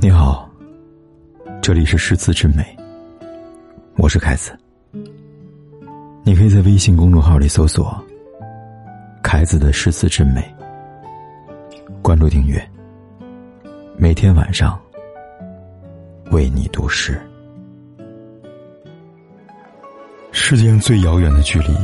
[0.00, 0.48] 你好，
[1.60, 2.64] 这里是诗词之美，
[3.96, 4.56] 我是凯子。
[6.22, 8.00] 你可以在微信公众号里搜索
[9.24, 10.54] “凯子的诗词之美”，
[12.00, 12.64] 关注订阅，
[13.96, 14.80] 每天晚上
[16.30, 17.20] 为你读诗。
[20.30, 21.76] 世界上最遥远的距离，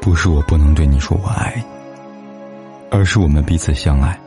[0.00, 1.62] 不是我不能对你说我爱你，
[2.90, 4.18] 而是我们彼此相爱，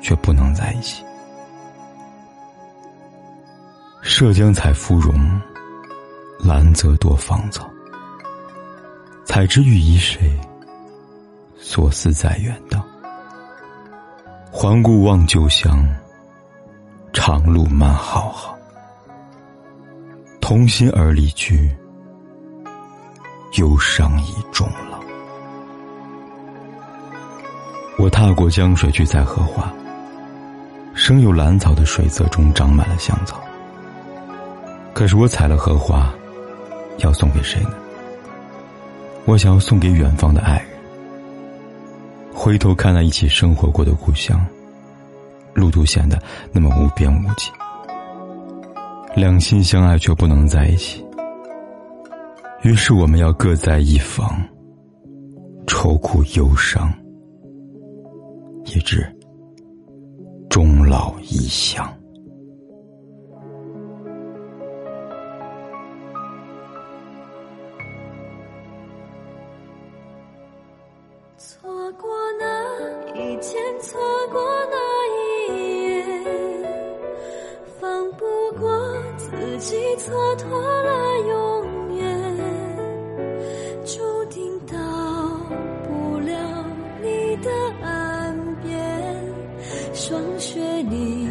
[0.00, 1.04] 却不能在一起。
[4.24, 5.40] 涉江采芙蓉，
[6.38, 7.68] 兰泽多芳草。
[9.24, 10.38] 采之欲遗谁？
[11.56, 12.86] 所思在远道。
[14.48, 15.84] 环顾望旧乡，
[17.12, 18.56] 长路漫浩浩。
[20.40, 21.68] 同心而离居，
[23.58, 25.00] 忧伤已终老。
[27.98, 29.68] 我踏过江水去采荷花，
[30.94, 33.42] 生有兰草的水泽中长满了香草。
[34.94, 36.12] 可是我采了荷花，
[36.98, 37.74] 要送给谁呢？
[39.24, 40.66] 我想要送给远方的爱人。
[42.34, 44.44] 回头看那一起生活过的故乡，
[45.54, 46.20] 路途显得
[46.52, 47.50] 那么无边无际。
[49.14, 51.04] 两心相爱却不能在一起，
[52.62, 54.42] 于是我们要各在一方，
[55.66, 56.92] 愁苦忧伤，
[58.64, 59.06] 一直
[60.48, 61.86] 终老异乡。
[73.42, 74.40] 前，错过
[74.70, 74.76] 那
[75.08, 76.04] 一夜，
[77.80, 78.24] 放不
[78.58, 78.70] 过
[79.18, 82.02] 自己，蹉跎了永远，
[83.84, 84.76] 注定到
[85.88, 86.64] 不了
[87.02, 87.50] 你的
[87.82, 88.72] 岸边，
[89.92, 91.28] 霜雪凝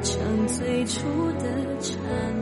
[0.00, 1.00] 成最初
[1.40, 1.44] 的
[1.80, 2.37] 缠。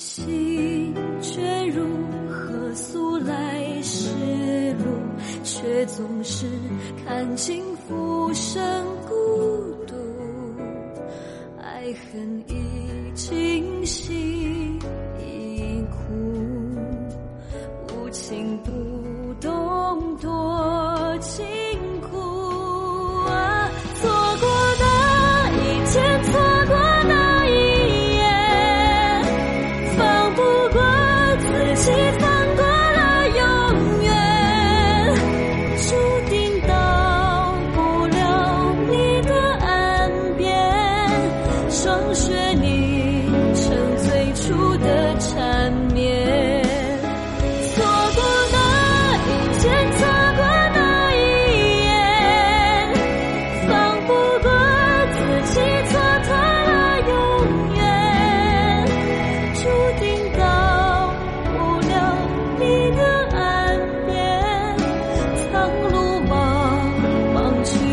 [0.00, 1.84] 心却如
[2.30, 4.08] 何诉来时
[4.78, 4.84] 路？
[5.44, 6.46] 却总是
[7.04, 8.62] 看尽浮生
[9.06, 9.14] 孤
[9.86, 9.94] 独，
[11.60, 14.49] 爱恨已尽，心